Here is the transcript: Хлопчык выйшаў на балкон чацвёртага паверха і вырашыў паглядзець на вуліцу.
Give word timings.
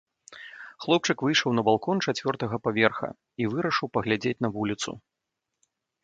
Хлопчык 0.83 1.17
выйшаў 1.25 1.49
на 1.57 1.63
балкон 1.67 1.97
чацвёртага 2.07 2.55
паверха 2.67 3.09
і 3.45 3.47
вырашыў 3.51 3.87
паглядзець 3.97 4.39
на 4.47 4.51
вуліцу. 4.57 4.91